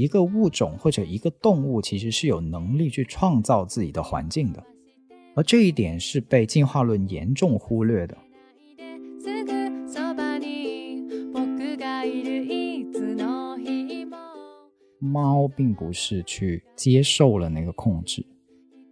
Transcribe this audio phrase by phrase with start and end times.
[0.00, 4.64] 一个物种或者一个动物其实是有能力去创造自己的环境的，
[5.36, 8.16] 而这一点是被进化论严重忽略的。
[14.98, 18.24] 猫并不是去接受了那个控制，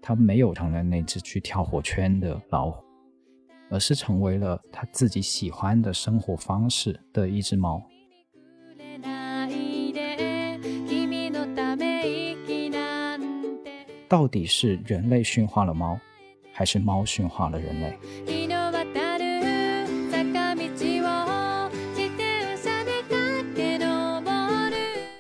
[0.03, 2.85] 它没有成为那只去跳火圈的老虎，
[3.71, 7.83] 而是成为了它自己喜欢的生活方式的一只猫。
[14.09, 15.99] 到底是人类驯化了猫，
[16.51, 17.99] 还是猫驯化了人类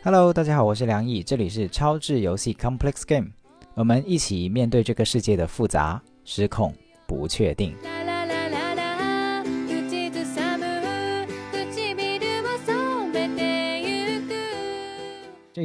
[0.02, 3.28] ？Hello，大家好，我是梁毅，这里是超智游戏 Complex Game，
[3.74, 6.72] 我们一起面对这个世界的复杂、失控、
[7.06, 7.74] 不确定。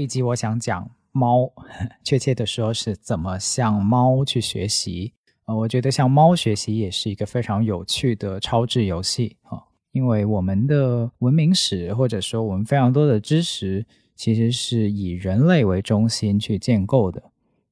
[0.03, 0.91] 一集我想讲。
[1.15, 1.49] 猫，
[2.03, 5.13] 确切的说是怎么向猫去学习？
[5.45, 17.21] 呃，我觉得向猫学习也是一个非常有趣的超智游戏啊，因为我们的文明史或者说我们非常多的知识，其实是以人类为中心去建构的。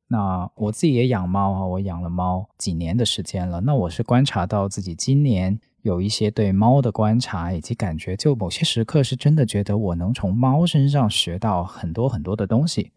[0.07, 3.61] 那我自己也养猫啊，我养了猫几年的时间了。
[3.61, 12.91] 那我是观察到自己今年有一些对猫的观察以及感觉，就某些时刻是真的觉得我能从猫身上学到很多很多的东西。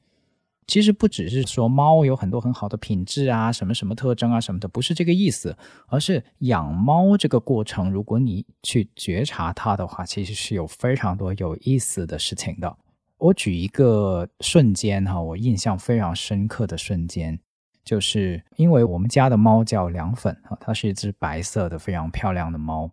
[0.66, 5.54] 其实不只是说猫有很多很好的品质啊，什么什么特征啊什么的，不是这个意思，
[5.88, 12.76] 而是养猫这个过程，如果你去觉察它的话，其实是有非常多有意思的事情的。
[13.18, 17.38] 我举一个瞬间哈，我印象非常深刻的瞬间，
[17.84, 22.90] 就是因为我们家的猫叫凉粉啊，它是一只白色的非常漂亮的猫。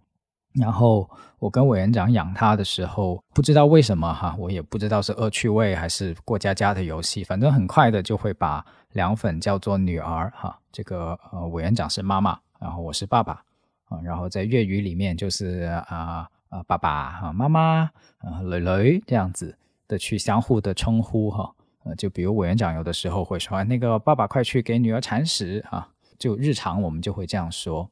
[0.53, 1.09] 然后
[1.39, 10.59] 我跟委员长养它的时候，不知道为什么哈，我也不知道是恶趣味还是过家家的游戏，反正很快的就会把凉粉叫做女儿哈。
[10.69, 13.41] 这个呃委员长是妈妈，然后我是爸爸
[13.85, 14.01] 啊。
[14.03, 19.57] 然后在粤语里面就是啊啊爸爸啊妈妈啊蕾蕾这样子
[19.87, 21.49] 的去相互的称呼哈。
[21.83, 27.89] 呃，就比如委员长有的时候会说那个爸爸快去给女儿铲屎啊，就日常我们就会这样说。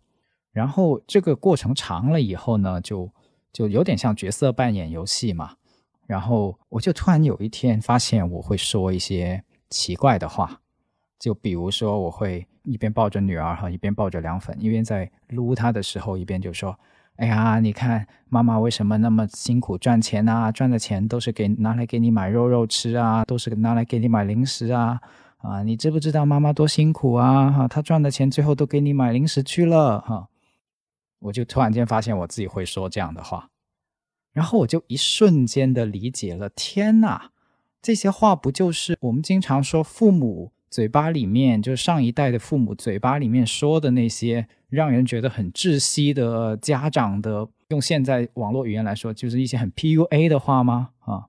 [0.52, 3.12] 然后这个过程长了以后呢，就
[3.54, 5.56] 就有点像角色扮演游戏嘛。
[6.08, 10.62] 然后我就突然有一天发现，我会说一些奇怪的话，
[11.20, 16.78] 就比如说我会一边抱着女儿哈，一边抱着凉粉，一边在撸她的时候，一边就说
[17.19, 20.50] ：“哎呀，你看妈妈为什么那么辛苦赚钱啊？
[20.53, 25.02] 赚的钱都是给拿来给你买肉肉吃啊，都是拿来给你买零食啊。”
[25.40, 27.52] 啊，你知不知道妈妈多辛苦啊？
[27.52, 30.29] 哈，她赚的钱最后都给你买零食去了哈。
[31.19, 33.50] 我就突然间发现我自己会说这样的话，
[34.31, 36.47] 然后我就一瞬间的理解了。
[36.47, 37.31] 天哪，
[37.81, 50.90] 这些话不就是我们经常说父母嘴巴里面，就是上一代的父母嘴巴里面说的那些让人觉得很窒息的家长的，用现在网络语言来说，就是一些很 PUA 的话吗？
[51.00, 51.25] 啊，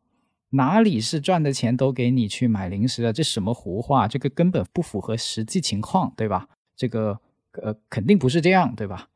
[0.50, 3.12] 哪里是赚的钱都给你去买零食的？
[3.12, 4.06] 这什么胡话？
[4.06, 6.48] 这个根本不符合实际情况，对吧？
[6.76, 7.18] 这个
[7.62, 9.08] 呃，肯定不是这样，对吧？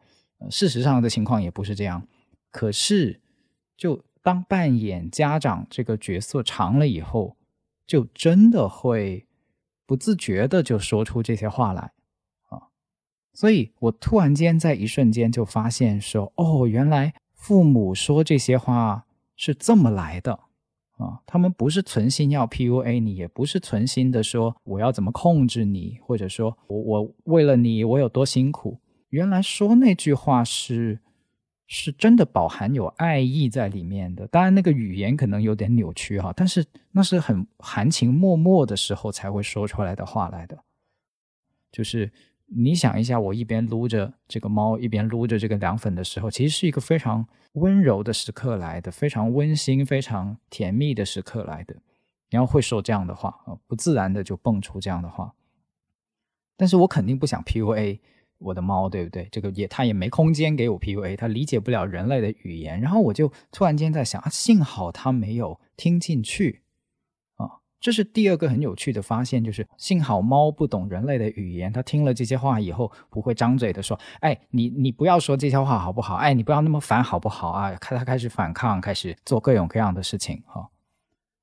[0.51, 2.07] 事实上的情况也不是这样，
[2.51, 3.21] 可是，
[3.77, 7.37] 就当扮演家长这个角色长了以后，
[7.87, 9.27] 就真的会
[9.87, 11.93] 不自觉的就说出这些话来
[12.49, 12.69] 啊！
[13.33, 19.05] 所以我突然间在一瞬间就发现说，哦，原来父母说这些话
[19.37, 20.33] 是这么来的
[20.97, 21.21] 啊！
[21.27, 28.79] 他们不是存心要 PUA 你，也不是存心的说我要怎么控制你，或者说我我为了你我有多辛苦。
[29.11, 30.99] 原来说那句话是
[31.77, 40.57] 是真的饱含有爱意在里面的，当然那个语言可能有点扭曲哈，但是那是很含情脉脉的时候才会说出来的话来的。
[41.73, 42.13] 就是
[42.47, 51.75] 你想一下，我一边撸着这个猫，一边撸着这个凉粉的时候，其实是一个非常温柔的时刻来的，非常温馨、非常甜蜜的时刻来的。
[52.31, 55.35] 然后会说这样的话啊，不自然的就蹦出这样的话。
[56.57, 57.99] 但是我肯定不想 PUA。
[58.39, 59.29] 我的猫对不对？
[59.33, 62.81] 这个也它也没空间给我 PUA，它理解不了人类的语言。
[62.81, 66.63] 然后我就突然间在想啊，幸好它没有听进去
[67.37, 67.49] 啊。
[67.81, 76.17] 这是第二个很有趣的发现，就是幸好猫不懂人类的语言，它听了这些话以后不会张嘴的说：“哎，你你不要说这些话好不好？
[76.17, 80.69] 哎，你不要那么烦好不好啊？”开它开始反抗，开始做各种各样的事情哈。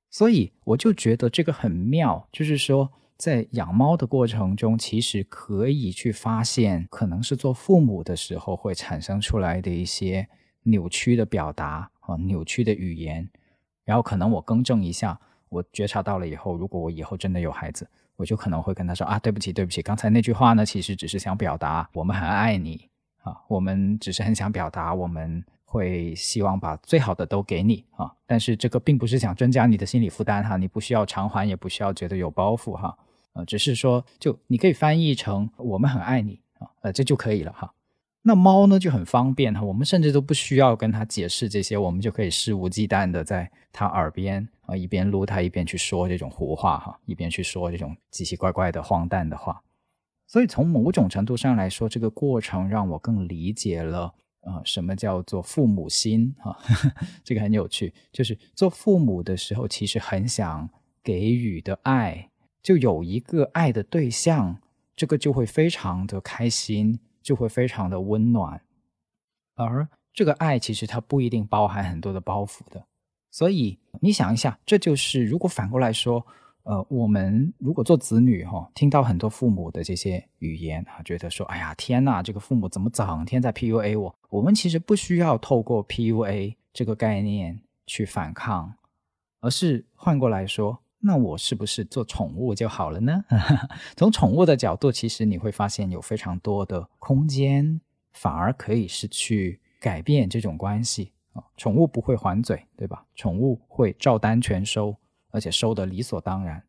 [0.10, 2.92] 所以我就觉得这个很妙，就是说。
[3.22, 10.28] 在养猫的过程中，其实可以去发现，可能是做父母的时候会产生出来的一些
[10.64, 13.30] 扭曲的表达啊，扭曲的语言。
[13.86, 15.20] 然后可能我更正一下，
[15.50, 22.90] 我觉察到了以后，如果我以后真的有孩子，我就可能会跟他说啊，对不起，对不起，刚才那句话呢，其实只是想表达我们很爱你
[23.22, 32.98] 啊，我们只是很想表达我们会希望把最好的都给你啊，但是这个并不是想增加你的心理负担哈，你不需要偿还，也不需要觉得有包袱哈，
[33.34, 37.74] 呃，只是说就你可以翻译成我们很爱你啊，呃，这就可以了哈。
[38.24, 49.62] 那猫呢就很方便哈，我们甚至都不需要跟它解释这些，我们就可以肆无忌惮的在它耳边啊一边撸它一边去说这种胡话哈，一边去说这种奇奇怪怪的荒诞的话。
[50.28, 56.58] 所以从某种程度上来说，这个过程让我更理解了啊什么叫做父母心哈，
[57.24, 60.70] 这个很有趣，就是做父母的时候其实很想
[61.04, 62.30] 给予的爱，
[62.62, 64.58] 就有一个爱的对象，
[64.96, 67.00] 这个就会非常的开心。
[67.24, 68.60] 就会非常的温暖，
[69.54, 72.84] 而这个爱其实它不一定包含很多的包袱的，
[73.30, 76.26] 所以你想一下，这就是如果反过来说，
[76.64, 84.16] 呃，我们如果做子女哈，听到很多父母的这些语言啊，觉得说，哎呀，天呐，这个父母怎么整天在 PUA 我？
[84.32, 88.74] 我们其实不需要透过 PUA 这个概念去反抗，
[89.42, 90.80] 而是换过来说。
[91.04, 93.26] 那我是不是做宠物就好了呢？
[93.98, 97.82] 从宠物的角度，其实你会发现有非常多的空间，
[98.14, 101.44] 反而可以是去改变这种关系啊。
[101.58, 103.06] 宠物不会还嘴，对吧？
[103.16, 104.96] 宠物会照单全收，
[105.32, 106.64] 而且收的理所当然。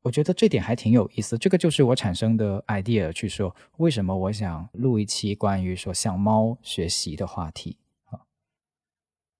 [0.00, 1.38] 我觉得这点还挺有意思。
[1.38, 7.76] 这个就是我产生的 idea，去说为什么我想录一期关于说向猫学习的话题。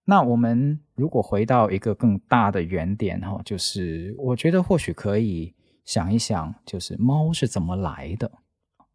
[0.05, 5.55] 那我们如果回到一个更大的原点哈，就是我觉得或许可以
[5.85, 8.31] 想一想，就是猫是怎么来的。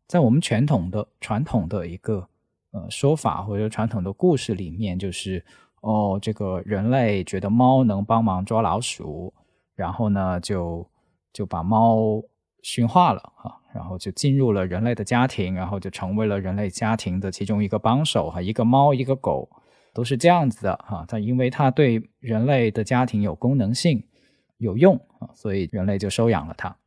[0.05, 2.27] 在我们传统的传统的一个
[2.71, 5.43] 呃说法或者传统的故事里面，就是
[5.81, 9.33] 哦，这个人类觉得猫能帮忙抓老鼠，
[9.75, 10.85] 然后呢就
[11.31, 12.21] 就把猫
[12.63, 19.49] 驯化了哈，然后就进入了人类的家庭，然后就成为了人类家庭的其中一个帮手哈，一个猫一个狗。
[19.97, 24.03] 都是这样子的哈，它因为它对人类的家庭有功能性、
[24.59, 26.77] 有用啊，所以人类就收养了它。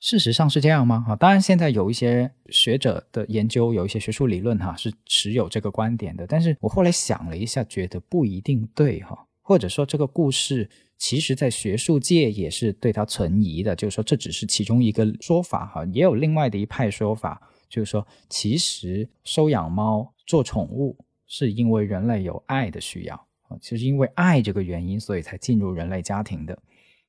[0.00, 1.04] 事实上是这样吗？
[1.06, 6.26] 啊，当然现在有一些学者的研究，有一些学术理论哈是持有这个观点的。
[6.26, 17.38] 但是我后来想了一下，觉得不一定对哈，或者说这个故事其实在学术界也是对它存疑的，就是说这只是其中一个说法哈，也有另外的一派说法，
[17.68, 20.96] 就是说其实收养猫做宠物。
[21.26, 23.14] 是因为人类有爱的需要
[23.48, 26.58] 啊，其实因为爱这个原因，所以才进入人类家庭的。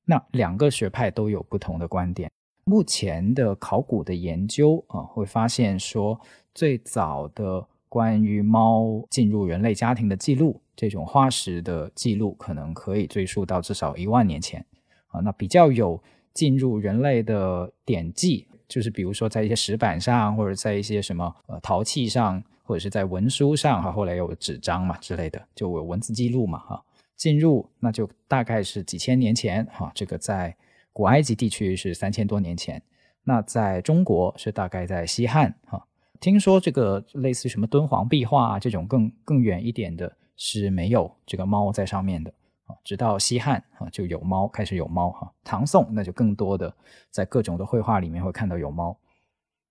[0.05, 2.31] 那两个学派都有不同的观点。
[2.63, 6.19] 目前的考古的研究啊，会发现说，
[6.53, 14.65] 最早的关于猫进入人类家庭的记录，这种化石的记录，可能可以追溯到至少一万年前
[15.07, 15.19] 啊。
[15.19, 16.01] 那比较有
[16.33, 22.43] 进入人类的典籍，就是比如说在一些石板上，或者在一些什么呃陶器上。
[22.65, 26.83] 或者是在文书上哈，后来有纸张嘛之类的，就有文字记录嘛哈。
[27.15, 30.53] 进入那就大概是几千年前哈，这个在
[30.91, 32.81] 古埃及地区是三千多年前，
[33.23, 35.85] 那在中国是大概在西汉哈。
[36.19, 42.33] 听说这个类似什么敦煌壁画这种更更远一点的是没有这个猫在上面的
[42.65, 45.31] 啊，直到西汉啊就有猫开始有猫哈。
[45.43, 46.73] 唐宋那就更多的
[47.11, 48.97] 在各种的绘画里面会看到有猫。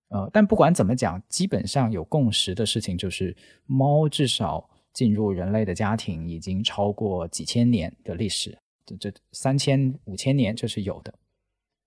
[0.09, 3.35] 呃，但不管怎么讲，基本上有共识的事情就是，
[3.65, 11.13] 猫至少进入人类的家庭已经超过几千年的历史，这这三千五千年这是有的。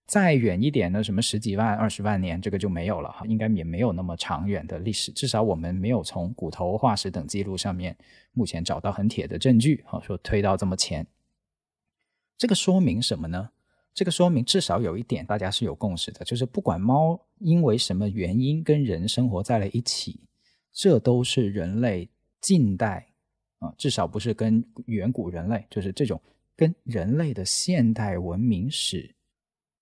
[0.07, 5.13] 再远一点呢，什么十几万、二十万年，这个就没有了哈，应该也没有那么长远的历史。
[5.13, 7.97] 至少我们没有从骨头、化石等记录上面
[8.33, 11.07] 目前找到很铁的证据，哈，说推到这么前。
[12.39, 13.51] 这个说明什么呢？
[13.95, 20.21] 这个说明至少有一点，大家是有共识的，就是不管猫因为什么原因跟人生活在了一起，
[20.73, 22.09] 这都是人类
[22.41, 23.13] 近代
[23.59, 26.23] 啊，至少不是跟远古人类，就是这种
[26.55, 29.17] 跟人类的现代文明史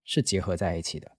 [0.05, 1.13] 是结合在一起的。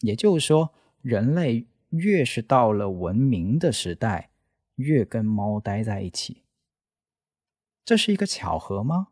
[0.00, 0.72] 也就是说，
[1.02, 4.30] 人类越是到了文明的时代，
[4.76, 6.42] 越跟猫待在一起，
[7.84, 9.08] 这是一个巧合吗？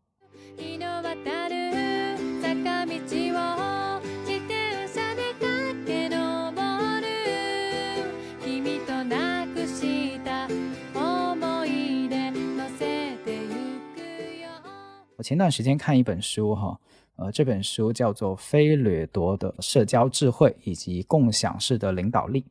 [15.22, 16.80] 前段时间看一本书，哈，
[17.16, 22.42] 呃，这本书叫做《非掠夺的社交智慧以及共享式的领导力》。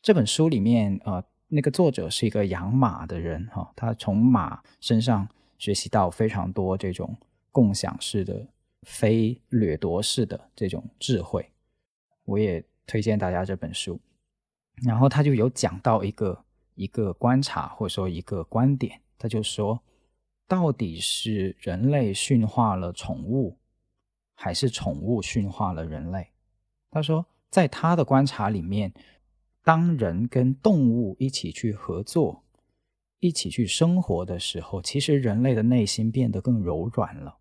[0.00, 7.16] 这本书里面，呃，那个作者是一个养马的人，哈，他从马身上学习到非常多这种
[7.50, 8.46] 共享式的、
[8.82, 11.48] 非掠夺式的这种智慧。
[12.24, 13.98] 我也推荐大家这本书。
[14.84, 16.44] 然后他就有讲到一个
[16.76, 19.80] 一个观察，或者说一个观点，他就说，
[20.48, 23.58] 到底是人类驯化了宠物，
[24.34, 26.32] 还是宠物驯化了人类？
[26.90, 28.92] 他说，在他的观察里面，
[29.62, 32.42] 当人跟动物一起去合作。
[33.20, 37.38] 一起去生活的时候，其实人类的内心变得更柔软了，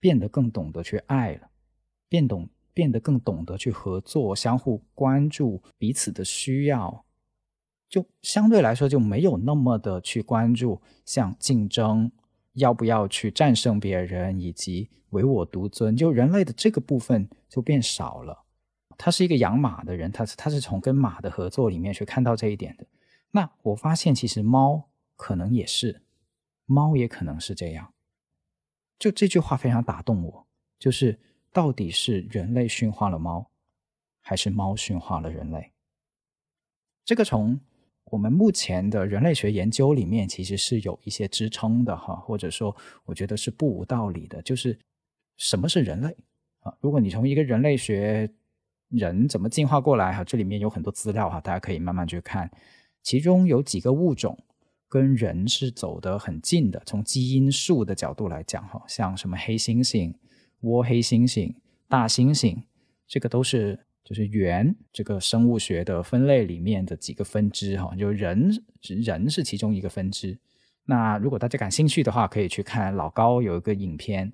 [0.00, 1.48] 变得更懂得去爱了，
[2.08, 7.04] 变懂变得更懂得去合作，相互关注彼此的需要，
[7.88, 12.10] 就相对来说就没有那么的去关注像竞争，
[12.56, 18.44] 要不要去战胜别人，以及唯我独尊，就人类的这个部分就变少了。
[18.98, 22.86] 他是一个养马的人，他他是从跟马的合作里面去看到这一点的。
[23.30, 24.88] 那我发现其实猫。
[25.18, 26.02] 可能也是，
[26.66, 27.94] 猫也可能是这样。
[28.98, 30.46] 就这句话非常打动我，
[30.78, 31.18] 就是
[31.54, 33.50] 到底是人类驯化了猫，
[34.20, 35.72] 还是猫驯化了人类？
[37.02, 37.58] 这个从
[38.10, 44.40] 我们目前的人类学研究里面，其实是有一些支撑的哈，或者说我觉得是不无道理的。
[44.42, 44.78] 就是
[45.36, 46.16] 什么是人类
[46.60, 46.74] 啊？
[46.80, 48.30] 如果你从一个人类学
[48.88, 52.50] 人怎么进化过来哈，这里面有很多资料哈，大家可以慢慢去看，
[53.02, 54.38] 其中有几个物种。
[54.88, 60.14] 跟人是走得很近的，从基因树的角度来讲，哈，像什么黑猩猩、
[60.62, 61.52] 倭黑猩猩、
[61.88, 62.62] 大猩猩，
[63.08, 70.38] 这个都是就是猿这个生物学的分类里面的几个分支，哈，就人人是其中一个分支。
[70.84, 74.32] 那如果大家感兴趣的话，可以去看老高有一个影片，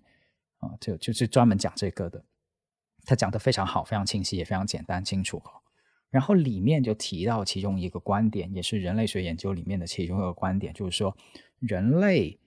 [0.59, 2.23] 啊，就就是专门讲这个的，
[3.07, 5.53] 他讲的非常好，非常清晰，也非常简单清楚，哈。
[6.11, 11.17] 然后里面就提到其中一个观点，也是人类学研究里面的其中一个观点，就是说，
[11.61, 12.39] 人类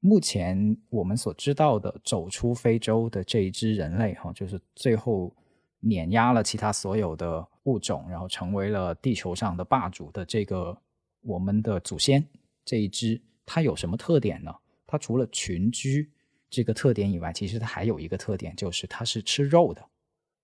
[0.00, 5.36] 目前我们所知道的走出非洲的这一支人类，哈，就是最后
[5.82, 10.76] 碾压了其他所有的物种，然后成为了地球上的霸主的这个
[11.20, 12.26] 我们的祖先
[12.64, 14.54] 这一支，它有什么特点呢？
[14.86, 16.10] 它除了群居
[16.48, 19.84] 这个特点以外，其实它还有一个特点，就是它是吃肉的，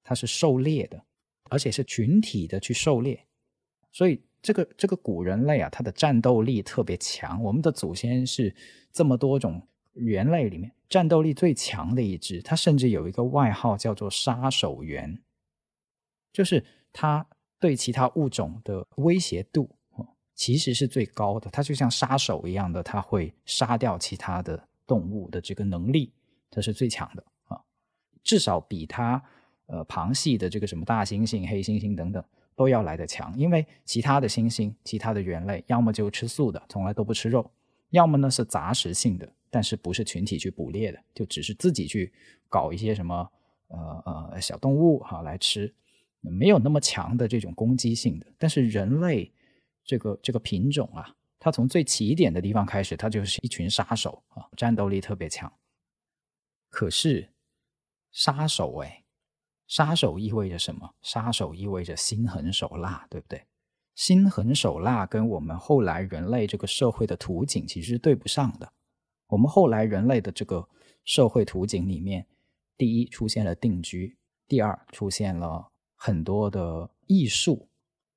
[0.04, 1.02] 它是狩猎的。
[1.50, 3.18] 而且是群体的去狩猎，
[3.90, 7.42] 所以这个这个古人类啊，它的战斗力特别强。
[7.42, 8.54] 我们的祖先是
[8.92, 15.18] 这么多种猿类里面战斗力最强的一只，它甚至有一个外号叫做“杀手猿”，
[16.32, 17.26] 就是它
[17.58, 19.68] 对其他物种的威胁度
[20.34, 21.50] 其实是最高的。
[21.50, 26.12] 它就像杀手一样的，它会杀掉其他的动物的这个能力，
[26.50, 27.60] 它是最强的啊，
[28.22, 29.22] 至少比它。
[29.70, 32.24] 呃，旁系的这个什么大猩猩、黑猩猩等等，
[32.56, 37.42] 都要来得强，因为其他的猩猩、其他的猿类，要么就吃素的，从来都不吃肉；
[37.90, 42.10] 要么呢是杂食性的，但是不是群体去捕猎的，就只是自己去
[42.48, 43.30] 搞一些什么
[43.66, 45.70] 呃呃小动物哈来吃，
[46.30, 48.26] 没有那么强的这种攻击性的。
[48.38, 49.32] 但是人类
[49.84, 55.52] 这个这个品种啊，它从最起点的地方开始，它就是一群杀手啊，战斗力特别强。
[56.70, 57.30] 可是
[58.10, 59.04] 杀手哎。
[59.66, 60.94] 杀手意味着什么？
[61.02, 63.44] 杀手意味着心狠手辣，对不对？
[63.94, 68.72] 心狠手辣跟我们后来人类这个社会的图景其实是对不上的。
[69.26, 70.66] 我们后来人类的这个
[71.04, 72.26] 社会图景里面，
[72.78, 74.16] 第一出现了定居，
[74.46, 77.68] 第二出现了很多的艺术，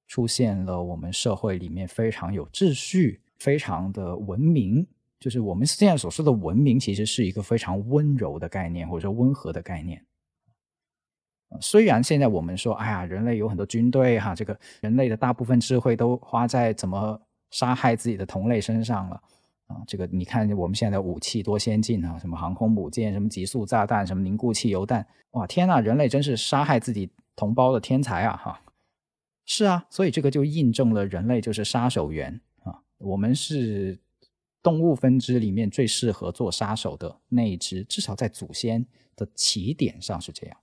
[0.08, 4.88] 出现了我们社会里面非常有秩序、非常的文明。
[5.20, 10.04] 就是我们现在所说的文明，其实是一个非常温柔的概念，或者说温和的概念。
[11.60, 19.22] 虽然现在我们说，哎呀，人类有很多军队哈，这个人类的大部分智慧都花在怎么杀害自己的同类身上了
[19.68, 19.84] 啊。
[19.86, 28.64] 这个你看我们现在的武器多先进啊，什么航空母舰，什么极速炸弹，什么凝固汽油弹，哇天呐，人类真是杀害自己同胞的天才啊哈。
[29.46, 34.00] 是啊，所以这个就印证了人类就是杀手猿啊，我们是
[34.62, 38.86] 动物分支里面最适合做杀手的那一只，至少在祖先
[39.16, 40.58] 的起点上是这样。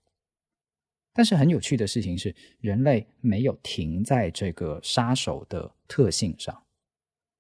[1.12, 6.62] 但是很有趣的事情是，人类没有停在这个杀手的特性上。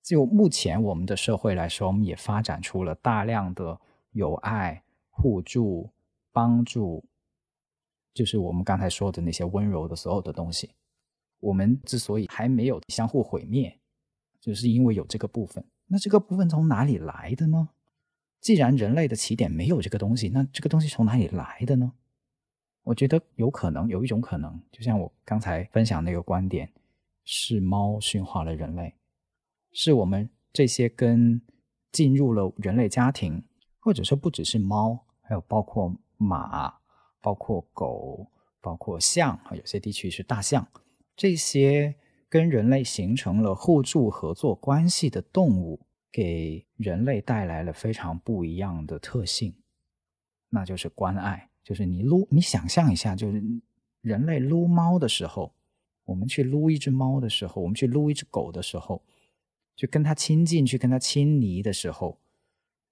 [0.02, 3.80] 就目前我们的社会来说，我们也发展出了大量的
[4.12, 5.90] 友爱、互助、
[6.32, 7.04] 帮助，
[8.14, 10.70] 就是我们刚才说的那些温柔的所有的东西。
[11.40, 13.78] 我们之所以还没有相互毁灭，
[14.40, 15.64] 就是因为有这个部分。
[15.86, 17.68] 那这个部分从哪里来的呢？
[18.40, 21.92] 既然人类的起点没有这个东西，那这个东西从哪里来的呢？
[22.84, 26.72] 我觉得有可能有一种可能，就像我刚才分享那个观点，
[27.24, 28.94] 是猫驯化了人类，
[29.72, 31.40] 是我们这些跟
[31.92, 33.44] 进入了人类家庭，
[33.78, 36.78] 或者说不只是猫，还有包括马、
[37.20, 38.26] 包括狗、
[38.60, 40.66] 包括象啊，有些地区是大象，
[41.16, 41.94] 这些
[42.28, 45.80] 跟人类形成了互助合作关系的动物，
[46.12, 49.54] 给人类带来了非常不一样的特性，
[50.50, 51.50] 那就是关爱。
[51.64, 53.42] 就是你撸，你想象一下，就是
[54.00, 55.52] 人类撸猫的时候，
[56.04, 59.02] 我们去撸一只猫的时候，我们去撸一只狗的时候，
[59.76, 62.18] 就跟它亲近，去跟它亲昵的时候。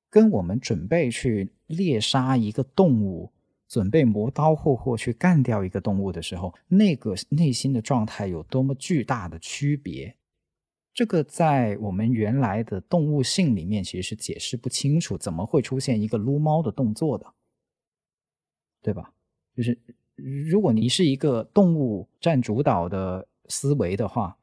[0.09, 3.33] 跟我们准备去猎杀一个动物，
[3.69, 10.17] 准备磨刀霍霍去干掉一个动物的时候，那个内心的状态有多么巨大的区别？
[10.95, 17.27] 这个在我们原来的动物性里面其实是解释不清楚，怎么会出现一个撸猫的动作的，
[18.83, 19.13] 对吧？
[19.55, 19.79] 就是
[20.15, 24.39] 如果你是一个动物占主导的思维的话，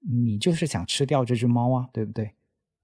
[0.00, 2.30] 你就是想吃掉这只猫啊，对不对？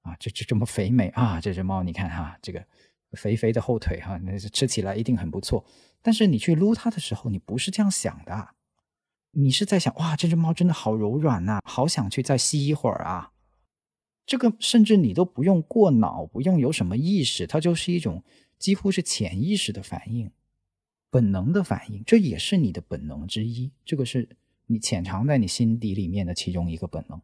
[0.03, 1.41] 啊，这这这么肥美啊！
[1.41, 2.65] 这只猫，你看哈，这个
[3.12, 5.64] 肥肥的后腿哈，那吃起来一定很不错。
[6.02, 8.55] 但是你去撸它的时候，你不是这样想的，
[9.33, 13.33] 你是在想哇，这只猫真的好柔软呐，好想去再吸一会儿啊。
[14.25, 18.23] 这个甚至你都不用过脑，不用有什么意识，它就是一种
[18.59, 20.31] 几乎是潜意识的反应，
[21.11, 23.73] 本能的反应，这也是你的本能之一。
[23.85, 24.37] 这个是
[24.67, 27.21] 你潜藏在你心底里面的其中一个本能。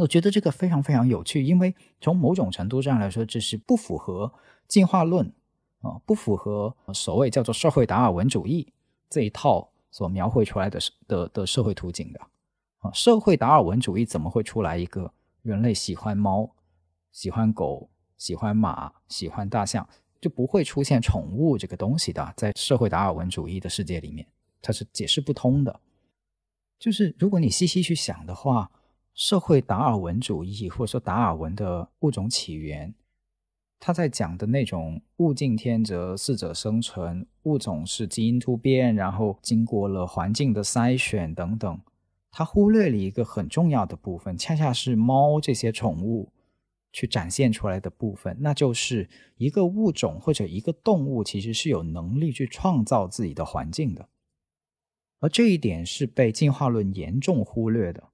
[0.00, 4.32] 我觉得这个非常非常有趣，因为从某种程度上来说，这是不符合
[4.66, 5.26] 进化论
[5.80, 8.72] 啊，不符合所谓叫做社会达尔文主义
[9.08, 12.20] 这一套所描绘出来的的的社会图景的
[12.78, 12.90] 啊。
[12.92, 16.50] 社会达尔文主义怎么会出来一个人类喜欢猫、
[17.12, 19.86] 喜欢狗、喜欢马、喜欢大象，
[20.20, 22.34] 就不会出现宠物这个东西的？
[22.36, 24.26] 在社会达尔文主义的世界里面，
[24.62, 25.80] 它是解释不通的。
[26.78, 28.70] 就是如果你细细去想的话。
[29.14, 32.94] 社会达尔文主义，或者说达尔文的物种起源，
[33.78, 41.80] 他在讲的那种物竞天择、适者生存，物种是基因突变，然后经过了环境的筛选等等，
[42.30, 46.32] 他忽略了一个很重要的部分，恰恰是猫这些宠物
[46.92, 54.08] 去展现出来的部分，那就是一个物种或者一个动物其实是有能力去创造自己的环境的，
[55.20, 58.09] 而这一点是被进化论严重忽略的。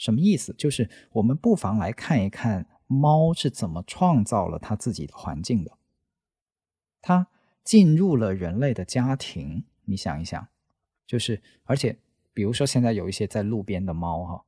[0.00, 0.54] 什么意思？
[0.54, 5.76] 就是我们不妨来看一看猫是怎么创造了它自己的环境的。
[7.02, 7.28] 它
[7.62, 10.48] 进入了人类的家庭，你想一想，
[11.06, 11.98] 就是而且，
[12.32, 14.44] 比如说现在有一些在路边的猫，哈，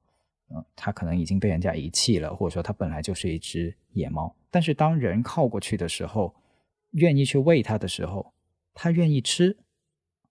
[0.54, 6.34] 嗯，它可能已经被人家遗弃了，或者说它本来就是一只野猫，但是当人靠过去的时候，
[6.92, 8.32] 愿意去喂它的时候，
[8.72, 9.58] 它愿意吃，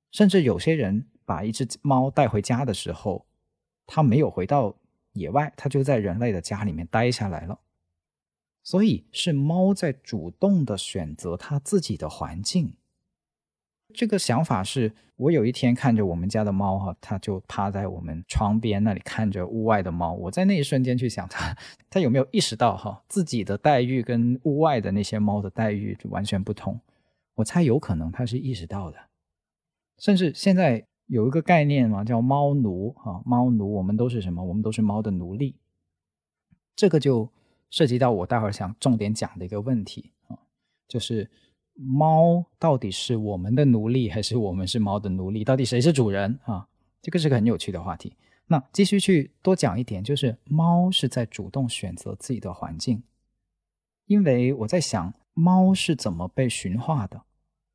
[0.10, 3.28] 甚至有些人把一只猫带回家的时候，
[3.86, 4.76] 它没有回到。
[5.14, 7.60] 野外，它就在人类的家里面待下来了，
[8.64, 12.74] 所以是猫在主动的选择它自己的环境。
[13.94, 20.14] 这个想法是我有一天看着我们家的猫哈，它就趴在我们窗边那里看着屋外的猫。
[20.14, 21.58] 我在那一瞬间去想，它
[21.90, 26.80] 它有没有意识到哈自己的待遇跟屋外的那些猫的待遇就完全不同？
[27.36, 28.98] 我猜有可能它是意识到的，
[29.98, 30.86] 甚至现在。
[31.12, 34.42] 有一个概念嘛，叫猫奴啊，猫奴，我们都是什么？
[34.42, 35.58] 我们都是猫的奴隶。
[36.74, 37.30] 这个就
[37.70, 40.40] 涉及到我待会儿想重点讲的一个问题啊，
[40.88, 41.30] 就是
[41.74, 45.44] 猫到底是我们的奴隶，还是我们是猫的奴隶？
[45.44, 46.70] 到底谁是主人啊？
[47.02, 48.16] 这个是个很有趣的话题。
[48.48, 53.04] 那继续去多讲一点，就是猫是在主动选择自己的环境，
[54.06, 57.22] 因为我在想，猫是怎么被驯化的？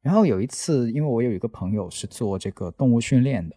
[0.07, 3.57] 然后有一次，因为我有一个朋友是做这个动物训练的，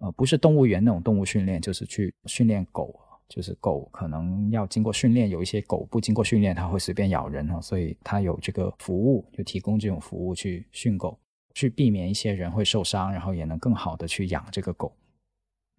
[0.00, 2.94] 呃，不是动物园那种动物训练，就是去训练狗，
[3.26, 11.18] 就是狗可能要经过训练，有一些狗不经过训练，它会随便咬人啊，所以他有这个服务，就提供这种服务去训狗，
[11.54, 14.92] 去避免一些人会受伤，然后也能更好的去养这个狗。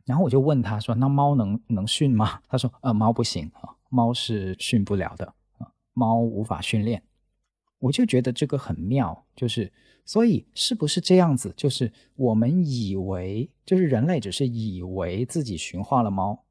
[0.08, 5.28] 然后我就问他说：“那猫能能训吗？”他说：“呃，猫不行啊，猫是训不了的
[5.60, 7.04] 啊，猫无法训练。”
[7.82, 9.70] 我就觉得这个很妙，就是。
[10.04, 11.54] 所以是不是这样子？
[11.56, 16.44] 就是我们以为，就是人类只是以为自己驯化了猫，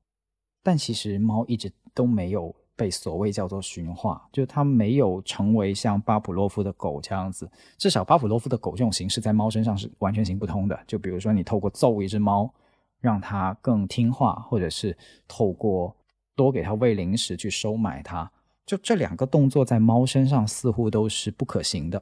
[0.63, 7.51] 但其实猫一直都没有被所谓叫做驯化，就它没有成为像巴甫洛夫的狗这样子。
[7.77, 10.81] 至少巴甫洛夫的狗这种形式在猫身上是完全行不通的。
[10.87, 12.55] 就比如说你透过揍一只猫，
[13.01, 15.95] 让它更听话，或者是透过
[16.37, 18.31] 多给它喂零食去收买它，
[18.71, 22.01] 就这两个动作在猫身上似乎都是不可行的。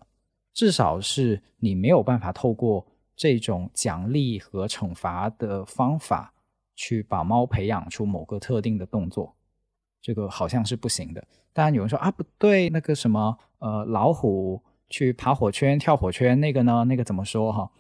[0.52, 6.34] 至少是你没有办法透过这种奖励和惩罚的方法
[6.76, 9.34] 去把猫培养出某个特定的动作，
[10.02, 11.26] 这个好像是不行的。
[11.54, 16.84] 当然有人说啊，不对，那个什么呃，老虎去爬火圈、跳火圈，那个呢？
[16.84, 17.70] 那个怎么说哈？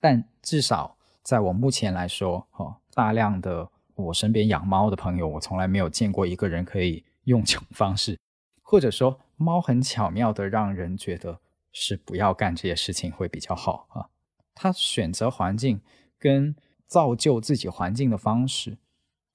[0.00, 8.18] 但至少在我目前来说，哈，大量的我身边养猫的朋友，我从来没有见过一个人可以用这种方式，
[8.60, 11.40] 或者说猫很巧妙的让人觉得
[11.72, 14.10] 是不要干这些事情会比较好啊。
[14.54, 15.80] 它选择环境
[16.18, 16.54] 跟
[16.86, 18.76] 造就自己环境的方式，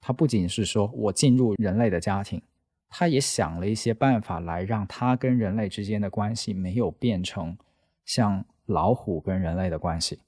[0.00, 2.40] 它不仅是说我进入人类的家庭。
[2.88, 7.58] 他也想了一些办法来让他跟人类之间的关系没有变成
[8.04, 10.20] 像老虎跟人类的关系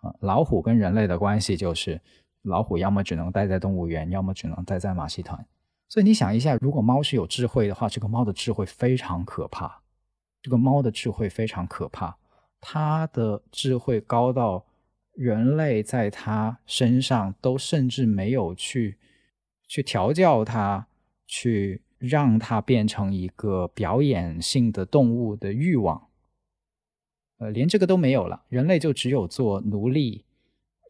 [0.00, 0.14] 啊。
[0.20, 2.00] 老虎跟人类的关系就是
[2.42, 5.44] 老虎要么只能待在动物园，要么只能待在马戏团。
[5.88, 9.82] 所以你想一下，如果猫是有智慧的话，这个猫的智慧非常可怕。
[10.42, 12.16] 这个猫的智慧非常可怕，
[12.60, 14.66] 它的智慧高到
[15.12, 18.98] 人类在它身上都甚至没有去
[19.66, 20.86] 去调教它
[21.26, 21.82] 去。
[21.98, 26.08] 让它变成一个表演性的动物的欲望，
[27.38, 28.44] 呃，连这个都没有了。
[28.50, 30.26] 人类就只有做奴隶，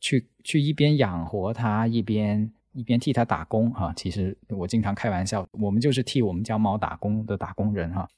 [0.00, 3.92] 去去一边养活它，一边一边替它打工哈。
[3.96, 8.08] 其实我经常开玩笑，我们就是替我们家猫打工的打工人哈。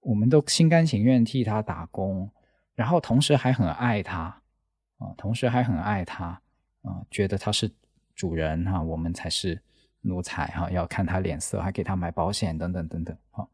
[0.00, 2.30] 我们都心甘情愿替它打工，
[2.74, 4.42] 然后同时还很爱它
[4.98, 6.40] 啊，同时还很爱它
[6.82, 7.70] 啊，觉得它是
[8.14, 9.62] 主人哈，我们才是。
[10.02, 13.46] 奴才哈，要看他脸色，还给他买保险等等等等哈。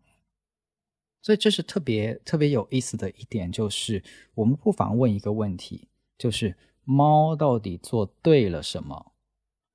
[1.23, 5.89] 所以这是特别特别有意思的一点，就是我们不妨问一个问题：
[6.19, 9.14] 就是猫到底做对了什么，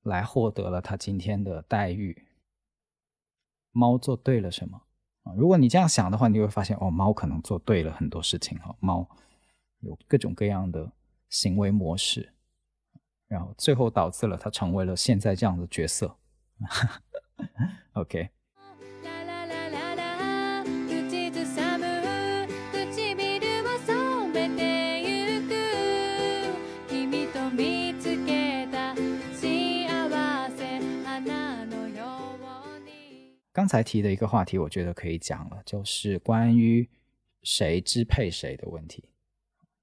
[0.04, 2.26] 来获得了他今天的待遇？
[3.72, 4.82] 猫做对了什么
[5.24, 5.34] 啊？
[5.36, 8.76] 如果你这样想的话，你会发现哦，猫可能做对了很多事情哈。
[8.80, 9.08] 猫
[9.80, 10.92] 有各种各样的
[11.30, 12.34] 行为模式，
[13.28, 16.18] 然后最后导致了它成为了现在这样的角色。
[17.94, 18.30] OK。
[33.60, 36.88] 刚才提的一个话题，我觉得可以讲了，就是关于
[37.44, 39.04] 谁支配谁的问题。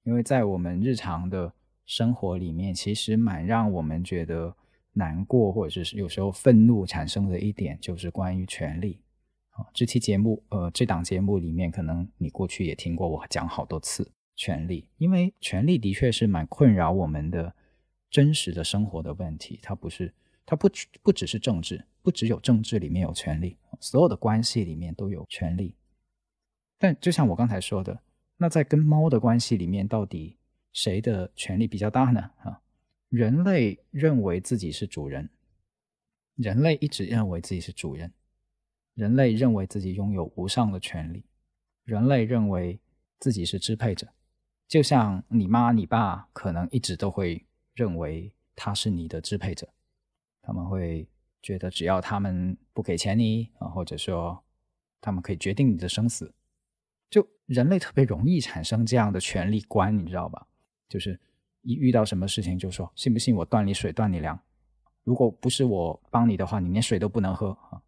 [0.05, 1.53] 因为在我们日常的
[1.85, 4.57] 生活里面，其实蛮让我们觉得。
[4.99, 8.99] 难过或者是有时候愤怒产生的一点，就是关于权力。
[9.51, 17.55] 啊，这期节目，呃，这档节目里面，可能你过去也听过我讲好多次权力，因为权力的确是蛮困扰我们的
[18.11, 19.61] 真实的生活的问题。
[19.63, 20.15] 它不是，
[20.47, 20.69] 它不
[21.03, 25.75] 不只是政治，不只有政治里面有权力，所有的关系里面都有权力。
[26.79, 28.01] 但就像我刚才说的，
[28.37, 30.39] 那在跟猫的关系里面，到底
[30.73, 32.21] 谁的权力比较大呢？
[32.39, 32.63] 啊？
[33.09, 35.31] 人类认为自己是主人，
[36.37, 38.13] 人类一直认为自己是主人，
[38.95, 41.25] 人类认为自己拥有无上的权利，
[41.85, 42.79] 人类认为
[43.19, 44.09] 自己是支配者，
[44.69, 49.73] 就像你妈你爸可能一直都会认为他是你的支配者，
[50.47, 51.09] 他们会
[51.43, 54.43] 觉得只要他们不给钱你啊，或者说
[55.01, 56.33] 他们可以决定你的生死，
[57.11, 60.47] 就人类特别容易产生这样的权力观，你知道吧？
[60.89, 61.19] 就是。
[61.69, 64.39] 一遇到什么事情就说信不信我断你水断你粮，
[65.03, 67.83] 如果不是我帮你的话，你连水都不能喝啊！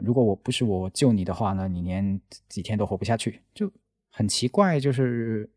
[0.00, 3.68] 如果我不是我救你的话呢，你连几天都活不下去，就
[4.12, 4.78] 很奇怪。
[4.78, 5.50] 就是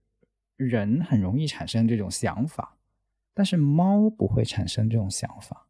[0.55, 2.75] 人很容易产生这种想法，
[3.35, 5.66] 但是猫不会产生这种想法，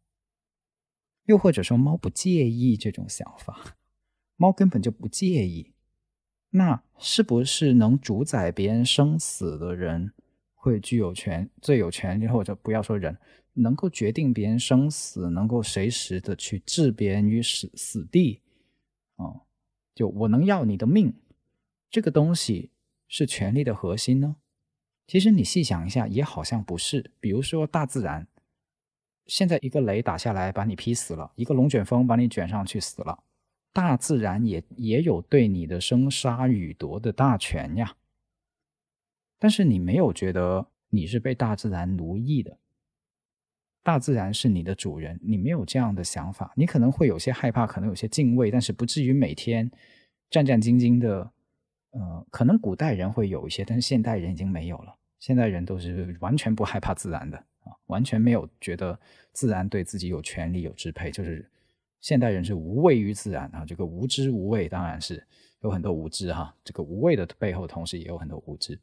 [1.27, 3.77] 又或者说猫不介意这种想法，
[4.35, 5.71] 猫根本就不介意。
[6.49, 10.11] 那是不是能主宰别人生死的人？
[10.59, 13.17] 会具有权最有权利，或者不要说人，
[13.53, 18.41] 能够决定别人生死，能够随时的去置别人于死死地，
[19.15, 19.43] 哦，
[19.95, 21.13] 就我能要你的命，
[21.89, 22.71] 这个东西
[23.07, 24.35] 是权力的核心呢？
[25.05, 27.11] 其实你细想一下，也好像不是。
[27.21, 28.27] 比如说大自然，
[29.27, 33.23] 现在一个雷打下来把你劈死了，一个龙卷风把你卷上去死了，
[33.71, 37.95] 大自然也也有对你的生杀予夺的大权呀。
[39.37, 42.57] 但是你没有觉得你是被大自然奴役的，
[43.83, 49.69] 大自然是你的主人，你没有这样的想法，你可能会有些害怕，可能有些敬畏，但是不至于每天
[50.29, 51.31] 战战兢兢的。
[51.91, 54.93] 呃，可能古代人会有一些，但是现代人已经没有了。
[55.19, 57.43] 现代人都是完全不害怕自然的
[57.87, 58.99] 完全没有觉得
[59.31, 61.49] 自然对自己有权利有支配，就是
[61.99, 63.65] 现代人是无畏于自然啊。
[63.65, 65.25] 这个无知无畏当然是
[65.61, 68.79] 有很多无知哈，这个无畏的背后，同时也有很多无知。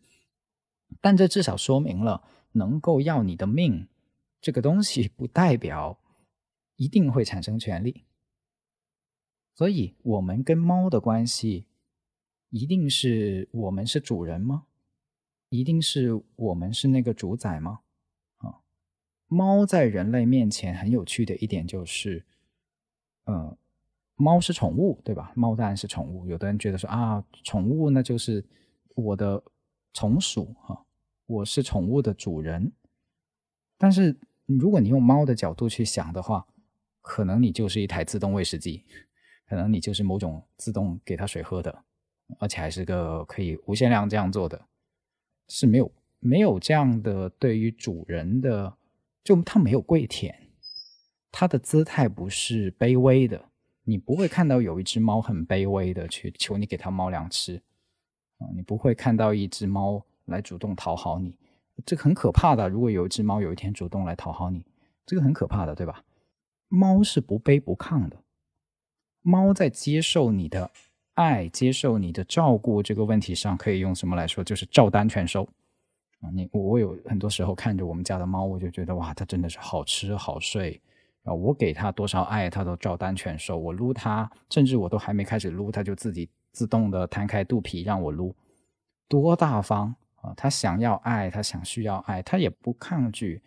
[1.00, 3.88] 但这至少说明了，能够要你的命
[4.40, 5.98] 这个东西，不代表
[6.76, 8.04] 一定会产生权利。
[9.54, 11.66] 所以，我们跟猫的关系
[12.50, 14.66] 一定是我们是主人吗？
[15.48, 17.80] 一定是我们是那个主宰吗？
[19.34, 22.24] 猫在人类面前很有趣的一点就是，
[23.24, 23.58] 呃，
[24.14, 25.32] 猫是宠物，对吧？
[25.34, 26.24] 猫当然是宠物。
[26.26, 28.44] 有的人觉得说啊，宠物那就是
[28.94, 29.42] 我的
[29.92, 30.86] 从属哈，
[31.26, 32.70] 我是宠物的主人。
[33.76, 34.16] 但是
[34.46, 36.46] 如果你用猫的角度去想的话，
[37.02, 38.84] 可能你就是一台自动喂食机，
[39.48, 41.84] 可能你就是某种自动给它水喝的，
[42.38, 44.66] 而且还是个可以无限量这样做的。
[45.48, 48.74] 是没有没有这样的对于主人的，
[49.24, 50.48] 就它没有跪舔，
[51.32, 53.48] 它的姿态不是卑微的，
[53.82, 57.56] 你不会看到有一只猫很卑微的去求你给它猫粮吃，
[58.38, 61.36] 啊，你不会看到一只猫来主动讨好你，
[61.84, 62.68] 这很可怕的。
[62.68, 64.64] 如果有一只猫有一天主动来讨好你，
[65.06, 66.04] 这个很可怕的，对吧？
[66.68, 68.22] 猫是不卑不亢的，
[69.22, 70.70] 猫在接受你的。
[71.14, 74.42] 爱接受你的照顾这个问题上，可以用什么来说？
[74.42, 75.48] 就是照单全收
[76.32, 80.80] 你我有很多时候看着我们家的猫，我就觉得哇，它真的是好吃好睡
[81.24, 81.32] 啊！
[81.32, 83.58] 我给它多少爱，它都照单全收。
[83.58, 88.34] 我撸它，甚至我都还没开始撸，它就自己自动的摊开肚皮让我撸，
[89.08, 90.32] 多大方啊！
[90.36, 93.42] 它想要爱，它想需要爱，它也不抗拒，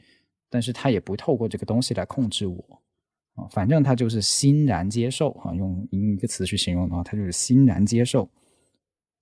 [0.50, 2.82] 但是它也不透过这个东西来控制我。
[3.36, 8.28] 啊，反正他就是欣然接受啊，用一个词去形容的话，他就是欣然接受。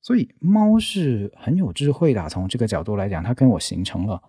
[0.06, 4.22] 所以猫是很有智慧的，从这个角度来讲，它跟我形成了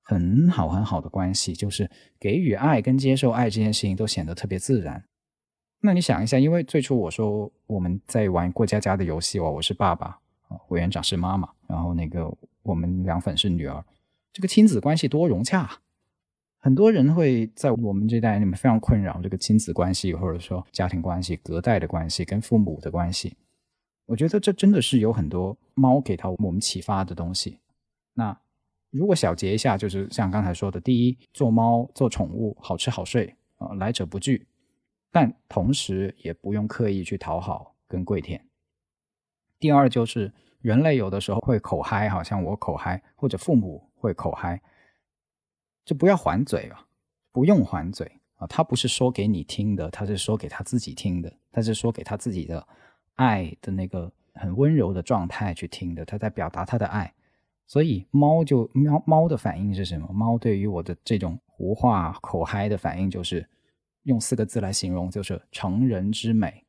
[0.00, 5.02] 很好很好的关系，就是给予爱跟接受爱这件事情都显得特别自然。
[5.80, 10.20] 那你想一下，因为最初我说我们在玩过家家的游戏哦，我是爸爸，
[10.68, 13.84] 委员长是妈妈，然后那个我们凉粉是女儿，
[14.32, 15.68] 这个亲子关系多融洽。
[16.60, 23.36] 很多人会在我们这代人里面非常困扰这个亲子关系，或者说家庭关系、隔代的关系、跟父母的关系。
[24.06, 27.58] 我觉得这真的是有很多猫给到我们启发的东西。
[28.12, 28.38] 那
[28.90, 34.46] 如果小结一下，就是像刚才说的，第一，做猫做宠物好吃好睡啊，来者不拒，
[35.10, 38.44] 但同时也不用刻意去讨好跟跪舔。
[39.58, 44.60] 第二，就是人类有的时候会口嗨，好像我口嗨，或者父母会口嗨。
[45.84, 46.86] 就不要还嘴啊，
[47.30, 48.46] 不用还嘴啊！
[48.46, 52.66] 他不是说给你听的，他是说给他自己听的，他是说给他自己的
[53.14, 57.12] 爱的那个很温柔的状态去听的，他在表达他的爱。
[57.66, 60.08] 所以猫就猫猫的反应是什么？
[60.12, 63.48] 猫对于我的这种胡话口嗨的反应，就是
[64.02, 66.64] 用四个字来形容，就是成人之美。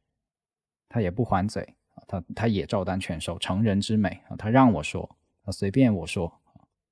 [0.89, 1.63] 他也不还嘴
[1.95, 5.17] 啊，他他也照单全收，成人之美啊，他让我说，
[5.51, 6.41] 随便我说，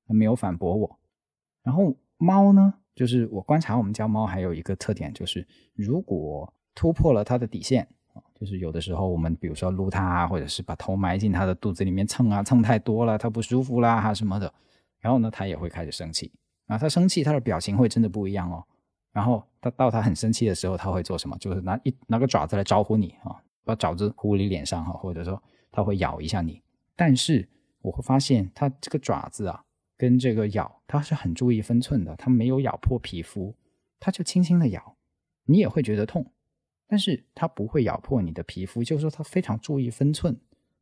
[0.08, 1.00] 他没有反驳我，
[1.64, 1.96] 然后。
[2.20, 7.86] 猫呢，就是我观察我们家猫还有一个特点，就是如果突破了它的底线，
[8.44, 14.54] 就是有的时候我们比如说撸它，啊或者是把头埋进它的肚子里面蹭啊蹭太多了，它不舒服啦哈什么的，
[15.00, 16.30] 然后呢它也会开始生气
[16.68, 18.62] 啊，它生气它的表情会真的不一样哦。
[19.14, 21.38] 然后它到它很生气的时候，它会做什么？
[21.38, 26.62] 就是拿一拿个爪子来招呼你啊，把爪子呼你脸上哈，或者说它会咬一下你。
[26.98, 27.48] 但是
[27.82, 29.64] 我会发现它这个爪子啊。
[29.96, 33.56] 跟这个咬，它是很注意分寸的，它没有咬破皮肤，
[34.02, 34.98] 它就轻轻的咬，
[35.46, 36.26] 你也会觉得痛，
[36.88, 40.36] 但是它不会咬破你的皮肤，就是说它非常注意分寸，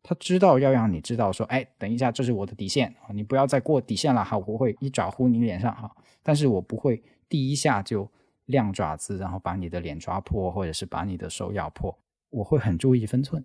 [0.03, 8.09] 它知道要让你知道说，哎，等一下，这是我的底线啊，你不要再过底线了哈，我会一爪呼你脸上哈，但是我不会第一下就
[8.45, 11.97] 亮爪子，然后把你的脸抓破，或者是把你的手咬破，
[12.29, 13.43] 我会很注意分寸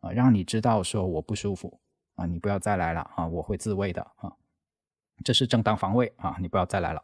[0.00, 1.78] 啊，让你知道说我不舒服
[2.14, 4.32] 啊，你不要再来了啊，我会自卫的啊。
[5.24, 6.36] 这是正当防卫啊！
[6.42, 7.02] 你不要再来了。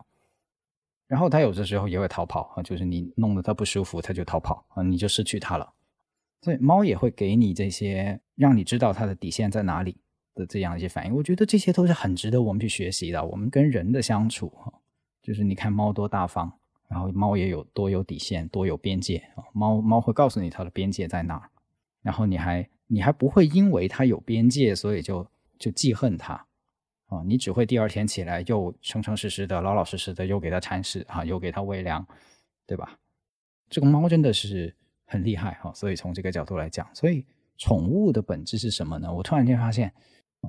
[1.12, 5.74] 然后它有的时候也会逃跑啊，就是你弄得它不舒服，它就逃跑啊，你就失去它了。
[6.40, 9.98] 所以猫也会给你这些，让你知道它的底线在哪里
[10.34, 11.14] 的这样一些反应。
[11.14, 13.22] 我觉得这些都是很值得我们去学习的。
[13.22, 14.72] 我们跟人的相处哈，
[15.22, 16.50] 就是你看猫多大方，
[16.88, 19.44] 然后猫也有多有底线，多有边界啊。
[19.52, 21.46] 猫猫会告诉你它的边界在哪，
[22.00, 25.26] 然后你还你还不会因为它有边界，所以就
[25.58, 26.46] 就记恨它。
[27.12, 32.06] 啊，你只会第二天起来又诚诚实实的、老老实实的又给它铲屎啊，又给它喂粮，
[32.66, 32.98] 对吧？
[33.68, 37.26] 这个猫真的是很厉害哈，所以从这个角度来讲，所以
[37.58, 39.12] 宠物的本质是什么呢？
[39.12, 39.92] 我突然间发现，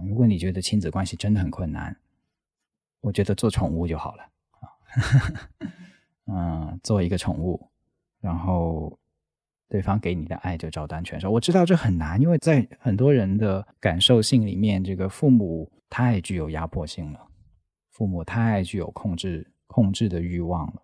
[0.08, 1.93] 如果你觉得亲子关系真的很困难，
[3.02, 4.23] 我觉得做宠物就好了
[4.62, 4.65] 啊，
[6.32, 7.69] 嗯，做一个宠物，
[8.21, 8.97] 然后。
[9.69, 17.28] 对方给你的爱就照单全收，我知道这很难，因为在很多人的感受性里面，这个父母太具有压迫性了，
[17.92, 20.82] 父母太具有控制控制的欲望了。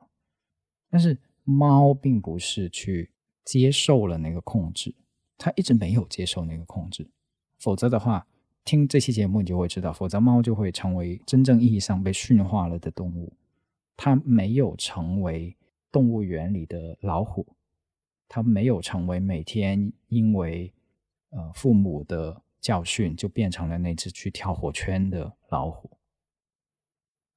[0.88, 3.10] 但是猫并不是去
[3.44, 4.94] 接受了那个控制，
[5.36, 7.10] 它一直没有接受那个控制，
[7.58, 8.28] 否则的话，
[8.64, 13.34] 听这期节目你就会知道，否则猫就会成为真正意义上被驯化了的动物，
[13.98, 15.58] 它没有成为
[15.92, 17.48] 动物园里的老虎，
[18.28, 20.72] 它没有成为每天因为
[21.32, 25.98] 呃父母的教训就变成了那只去跳火圈的老虎，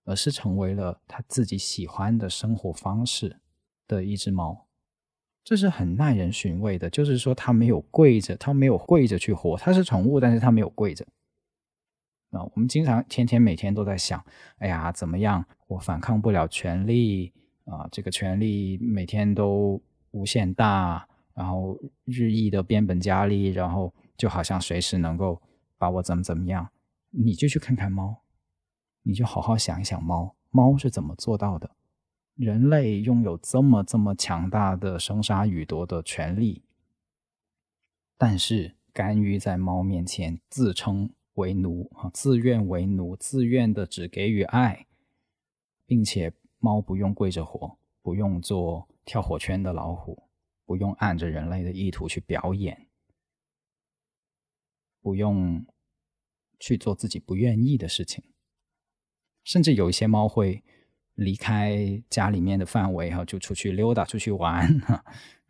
[0.05, 3.41] 而是成为了他自己喜欢的生活方式
[3.87, 4.67] 的一只猫。
[5.45, 11.05] 这是很耐人寻味的，就是说它没有跪着，它没有跪着去活，它是宠物，但是它没有跪着。
[12.31, 14.25] 啊，我们经常天天每天都在想，
[14.59, 15.45] 哎呀，怎么样？
[15.67, 17.33] 我反抗不了权力
[17.65, 19.83] 啊，这个权力每天都
[20.13, 25.43] 无限大，然后日益的变本加厉，然后就好像随时能够
[25.77, 26.71] 把我怎么怎么样。
[27.11, 28.19] 你就去看看猫，
[29.03, 31.69] 你就好好想一想猫，猫是怎么做到的？
[32.37, 36.63] 人类拥有这么这么强大的生杀予夺的权利，
[38.17, 44.87] 但是甘于在猫面前自称为奴啊，自愿为奴，自愿的只给予爱，
[45.85, 50.23] 并且猫不用跪着活，不用做跳火圈的老虎，
[50.65, 52.87] 不用按着人类的意图去表演，
[55.03, 55.67] 不用
[56.59, 58.25] 去做自己不愿意的事情，
[59.45, 60.65] 甚至有一些猫会。
[61.17, 64.67] 离开家里面的范围哈，就出去溜达、出去玩，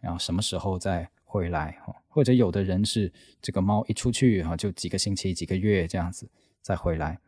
[0.01, 1.79] 然后什么时候再回来？
[2.09, 3.11] 或者有的人是
[3.41, 6.29] 这个猫一出去哈，就几个星期、几个月这样子
[6.63, 7.21] 再回来，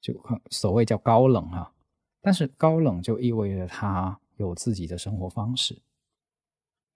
[0.00, 0.18] 就
[0.50, 1.74] 所谓叫高冷哈。
[2.22, 5.82] 但是高冷就意味着他有自己的生活方式，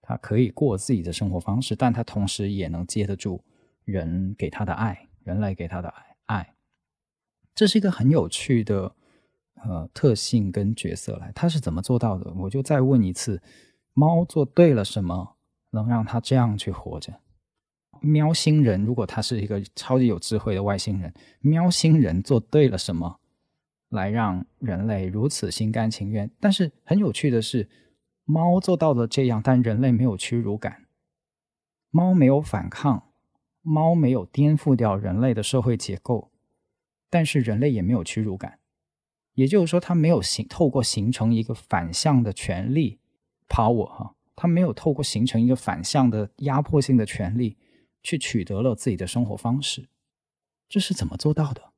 [0.01, 3.43] 他可以过自己的生活方式，但他同时也能接得住
[3.85, 6.15] 人给他的爱，人类给他的爱。
[6.25, 6.53] 爱，
[7.53, 8.95] 这是一个很有趣的。
[9.65, 12.33] 呃，特性跟角色来，他是怎么做到的？
[12.33, 13.41] 我就再问一次，
[13.93, 15.37] 猫做对了什么，
[15.71, 17.13] 能让它这样去活着？
[18.01, 23.21] 喵星人如果他是一个超级有智慧的外星人，喵星人做对了什么，
[23.87, 26.29] 来让人类如此心甘情愿？
[26.41, 27.69] 但是很有趣的是，
[28.25, 30.87] 猫做到了这样，但人类没有屈辱感，
[31.89, 33.12] 猫没有反抗，
[33.63, 36.29] 猫没有颠覆掉人类的社会结构，
[37.09, 38.59] 但是人类也没有屈辱感。
[39.33, 42.99] 也就是说，他没有形透过形成一个反向的权利
[43.49, 47.57] power 哈，他没有透过形成一个反向的压迫性的权利，
[48.03, 49.89] 去取得了自己的生活方式，
[50.69, 51.71] 这是怎么做到的？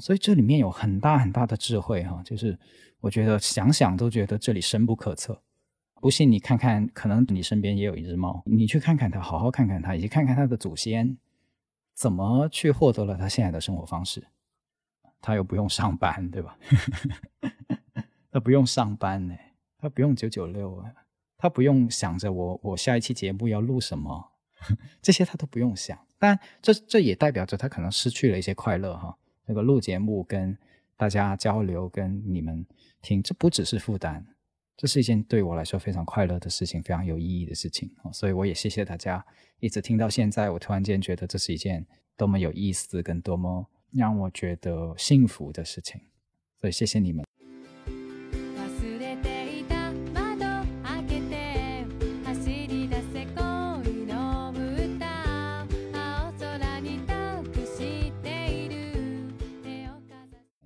[0.00, 2.58] 所以这里面有很大很大的智慧哈，就是
[3.00, 5.42] 我觉得想想都觉得这里深不可测。
[6.04, 11.16] 不信你看看，可能你身边也有一只猫，你去看看它，好好看看它，以及看看它的祖先
[11.94, 14.22] 怎么去获得了它现在的生活方式。
[15.22, 16.58] 它又不用上班，对吧？
[18.30, 19.34] 它不用上班呢，
[19.78, 20.92] 它不用九九六啊，
[21.38, 24.32] 它不用想着我我下一期节目要录什么，
[25.00, 25.98] 这些它都不用想。
[26.18, 29.16] 但这这也代表着他可能失去了一些快乐哈。
[29.46, 30.54] 那个录节目跟
[30.98, 32.66] 大家交流，跟你们
[33.00, 34.26] 听，这不只是负担，
[34.76, 39.24] 这是一件对我来说非常快乐的事情，非常有意义的事情所以我也谢谢大家
[39.60, 40.50] 一直听到现在。
[40.50, 43.68] 我突然间觉得这是一件多么有意思跟多么。
[43.96, 46.00] 让我觉得幸福的事情，
[46.60, 47.24] 所以谢谢你们。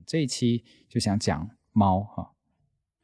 [0.06, 2.32] 这一期就想讲猫哈，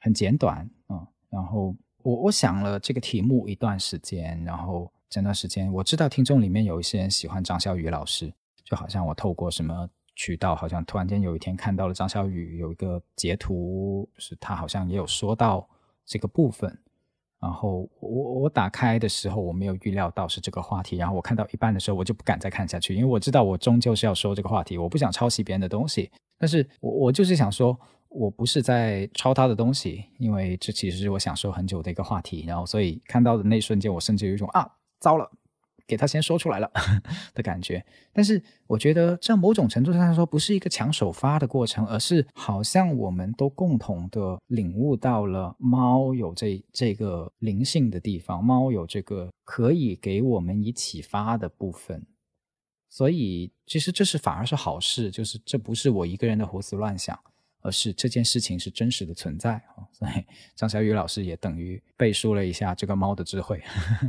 [0.04, 1.08] 很简短啊。
[1.30, 9.88] 然后我我想了这个题目一段时间，然后这段时间我知道听众里面有一些人喜欢张小雨老师，就好像我透过什么。
[10.16, 15.68] 渠道好像突然间有一天看到了张小雨有一个截图，是他好像也有说到
[16.06, 16.78] 这个部分。
[17.40, 26.08] 然后我我打开的时候我没有预料到是这个话题，然后我看到一半的时候我就不敢再看下去，因为我知道我终究是要说这个话题，我不想抄袭别人的东西。
[26.38, 27.76] 但是我我就是想说，
[28.14, 32.44] 我不是在抄他的东西，因为这其实是我想说很久的一个话题。
[32.46, 34.66] 然后所以看到的那一瞬间，我甚至有一种啊，
[35.00, 35.30] 糟了。
[35.86, 36.70] 给他先说出来了
[37.34, 52.06] 的感觉，但是我觉得这某种程度上来说不是一个抢首发的过程，而是好像我们都共同的领悟到了猫有这这个灵性的地方，猫有这个可以给我们以启发的部分，
[52.88, 57.18] 所以其实这是反而是好事，就是这不是我一个人的胡思乱想。
[57.64, 59.58] 而是这件事情是真实的存在，
[59.90, 63.62] 所以 张小雨老师也等于背书了一下这个猫的智慧。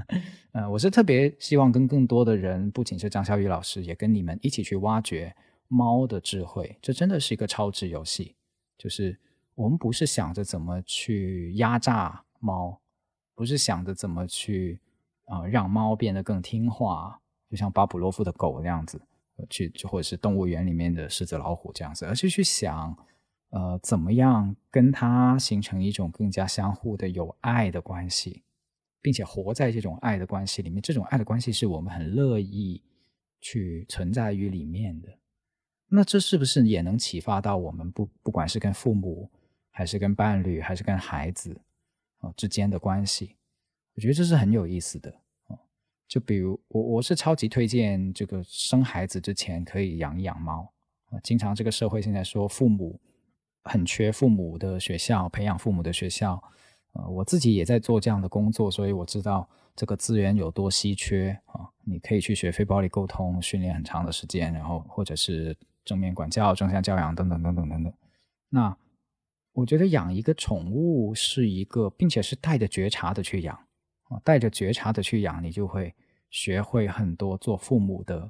[0.51, 5.34] 呃，我是特别希望跟更多的人，不仅是张小雨老师，也跟你们一起去挖掘
[5.70, 6.78] 猫的智慧。
[6.82, 8.36] 这真的是一个超值游戏，
[8.78, 9.18] 就是
[9.56, 12.82] 我们不是想着怎么去压榨猫，
[13.34, 14.82] 不是想着怎么去
[15.28, 19.01] 啊让猫变得更听话，就像巴甫洛夫的狗那样子，
[19.49, 22.93] 去或者是动物园里面的狮子老虎这样子，而是去想，
[23.56, 28.43] 呃，怎么样跟他形成一种更加相互的有爱的关系，
[29.01, 30.82] 并且活在这种爱的关系里面。
[30.82, 32.84] 这种爱的关系是我们很乐意
[33.39, 35.08] 去存在于里面的。
[35.88, 39.32] 那这是不是也能启发到我们不不管是跟父母，
[39.72, 41.58] 还是跟伴侣，还是跟孩子
[42.18, 43.38] 啊之间的关系？
[43.93, 45.10] 我觉得这是很有意思的
[45.47, 45.56] 啊。
[46.10, 50.74] 就比如我我是超级推荐这个生孩子之前可以养一养猫
[51.06, 51.18] 啊。
[51.24, 52.99] 经常这个社会现在说父母
[53.66, 56.41] 很缺父母的学校，培养父母的学校。
[56.93, 61.70] 呃，我自己也在做这样的工作，所以我知道这个资源有多稀缺啊。
[61.84, 65.55] 你可以去学非暴力沟通训练很长的时间，然后或者是。
[65.86, 67.93] 正面管教、正向教养等等等等等等。
[68.49, 68.76] 那
[69.53, 73.55] 我觉得养一个宠物是一个，并且是带着觉察的去养
[74.05, 75.93] 啊，带着觉察的去养，你就会
[76.32, 78.28] 学会很多做父母的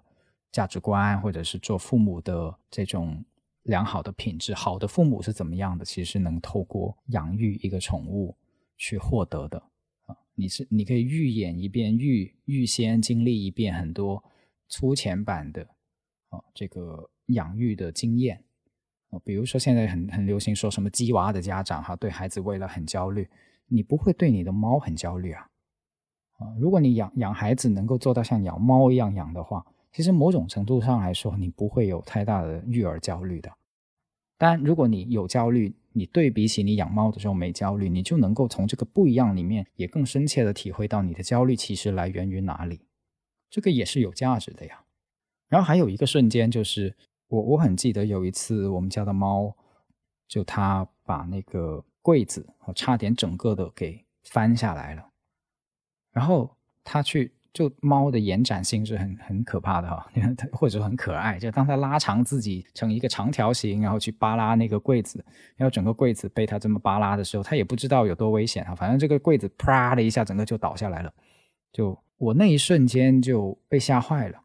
[0.51, 3.23] 价值观，或者是做父母的这种
[3.65, 4.55] 良好的品质。
[4.55, 5.85] 好的父母是怎么样的？
[5.85, 8.35] 其实能透过养育一个宠物
[8.77, 9.59] 去获得的
[10.07, 10.17] 啊。
[10.33, 14.23] 你是你可以预演一遍，预预先经历一遍很多
[14.67, 15.61] 粗浅版的
[16.29, 17.11] 啊这个。
[17.29, 18.43] 养育的经验
[19.09, 23.27] 啊，比如说现在很很流行说什么鸡娃的家长哈，对孩子为了很焦虑，
[23.65, 25.49] 你不会对你的猫很焦虑啊
[26.37, 26.53] 啊！
[26.59, 33.49] 如果你养养孩子能够做到像养猫一样养的话，其实某种程度上来说，你不会有太大的育儿焦虑的。
[34.37, 42.81] 当然，如果你有焦虑，你对比起你养猫的时候没焦虑，你就能够从这个不一样里面也更深切的体会到你的焦虑其实来源于哪里，
[43.49, 44.83] 这个也是有价值的呀。
[45.47, 46.95] 然后还有一个瞬间就是。
[47.27, 49.55] 我我很记得有一次，我们家的猫，
[50.27, 55.09] 就它把那个柜子，差点整个的给翻下来了。
[56.11, 60.05] 然后它去，就猫的延展性是很很可怕的哈，
[60.37, 61.39] 它 或者很可爱。
[61.39, 65.23] 就当它拉长自己成一个长条形，然后去扒拉那个柜子，
[65.55, 68.75] 然后整个柜子被它这么扒拉的时候，它也不知道有多危险啊。
[68.75, 71.13] 反正这个柜子啪的一下，整个就倒下来了。
[71.71, 74.41] 就我那一瞬间就被吓坏了。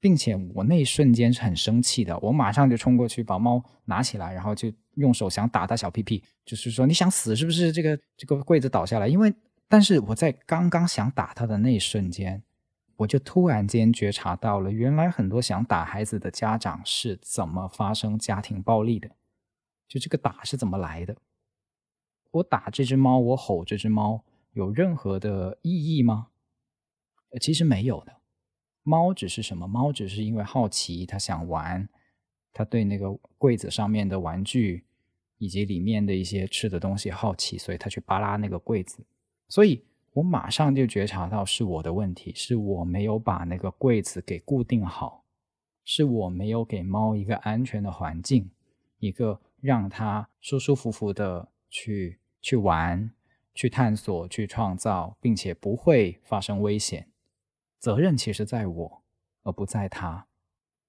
[0.00, 7.72] 并且我那一瞬间是很生气的，我马上就冲过去把猫拿起来，然后就用手想打它小屁屁，就是说你想死是不是？
[7.72, 9.32] 这个这个柜子倒下来，因为
[9.66, 12.42] 但是我在刚刚想打它的那一瞬间，
[12.96, 19.10] 我就突然间觉察到了，原来很多想打孩子的家长是怎么发生家庭暴力的，
[19.88, 21.16] 就这个打是怎么来的？
[22.30, 26.28] 我打这只猫，我吼这只猫，有任何的意义吗？
[27.40, 28.14] 其实没有的。
[28.82, 29.66] 猫只是什么？
[29.66, 31.88] 猫只是因为好奇，它想玩，
[32.52, 34.84] 它对那个柜子上面的玩具
[35.38, 39.04] 以及里面的一些吃的东西好奇，所以它去扒拉那个柜子。
[39.48, 39.84] 所以
[40.14, 45.24] 我马上就觉察到是我的问题，是我没有把那个柜子给固定好，
[45.84, 48.50] 是我没有给猫一个安全的环境，
[49.00, 53.10] 一个让它舒舒服服的去去玩、
[53.54, 57.08] 去探索、去创造，并且不会发生危险。
[57.80, 59.02] 责任其实在我，
[59.42, 60.26] 而不在他。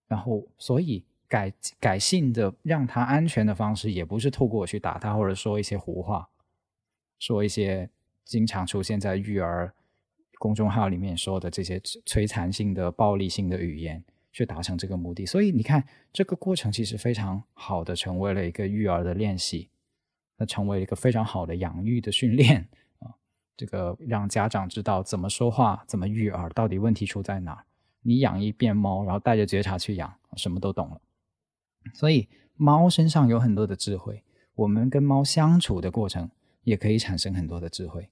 [0.08, 6.30] 然后，所以改改性的让他安全的方式，也不是透过我去打他，或者说一些胡话，
[7.18, 7.90] 说一些
[8.26, 9.74] 经常出现在育儿
[10.40, 14.04] 公众号里面说的这些摧残性的、暴力性的语言，
[14.34, 15.26] 去达成这个目的。
[15.26, 19.70] 所以你看，这个过程其实非常好的成为了一个育儿的练习，
[20.38, 22.68] 那成为一个非常好的养育的训练
[23.00, 23.14] 啊。
[23.56, 27.64] 这个让家长知道怎么说话，怎么育儿，到底问题出在哪？
[28.02, 31.02] 你养一遍猫，然后带着觉察去养，什么都懂了。
[31.94, 34.24] 所以猫身上有很多的智慧，
[34.56, 36.30] 我们跟猫相处的过程
[36.64, 38.10] 也可以产生很多的智慧！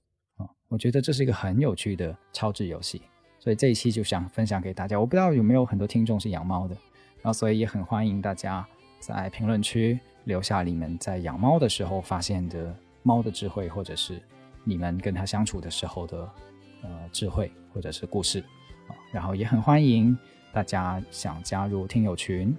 [0.74, 3.00] 我觉得这是一个很有趣的超智游戏。
[3.38, 4.98] 所以这一期就想分享给大家。
[4.98, 6.74] 我不知道有没有很多听众是养猫的，
[7.22, 8.66] 然后所以也很欢迎大家
[8.98, 14.20] 在评论区留下你们在养猫的时候发现的猫的智慧，或者是。
[14.66, 16.32] 你们跟它相处的时候的，
[16.80, 18.40] 呃，智慧或者是故事
[18.88, 20.16] 啊，然后也很欢迎
[20.54, 22.56] 大家想加入听友群，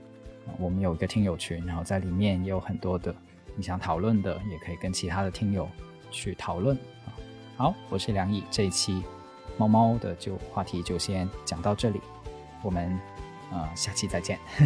[0.59, 3.11] 我们有一个听友群，然后在里面也有很多的
[3.55, 5.67] 你想讨论的，也可以跟其他的听友
[6.11, 6.77] 去讨论。
[7.57, 9.01] 好，我是梁毅，这一期
[9.57, 12.01] 猫猫的就话题就先讲到这里，
[12.61, 12.99] 我们
[13.49, 14.37] 啊下期再见。